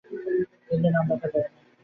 [0.67, 1.49] হিন্দু নাম রাখা যাবে না।